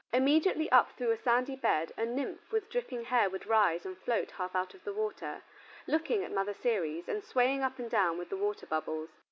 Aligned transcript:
Immediately 0.11 0.67
up 0.71 0.91
through 0.93 1.09
the 1.09 1.17
sandy 1.21 1.55
bed 1.55 1.93
a 1.95 2.05
nymph 2.07 2.51
with 2.51 2.71
dripping 2.71 3.03
hair 3.03 3.29
would 3.29 3.45
rise 3.45 3.85
and 3.85 3.95
float 3.99 4.31
half 4.31 4.55
out 4.55 4.73
of 4.73 4.83
the 4.83 4.91
water, 4.95 5.43
looking 5.85 6.23
at 6.23 6.31
Mother 6.31 6.55
Ceres, 6.55 7.07
and 7.07 7.23
swaying 7.23 7.61
up 7.61 7.77
and 7.77 7.87
down 7.87 8.17
with 8.17 8.29
the 8.29 8.35
water 8.37 8.65
bubbles. 8.65 9.09